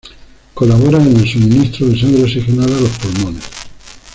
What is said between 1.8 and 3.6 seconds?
de sangre oxigenada a los pulmones.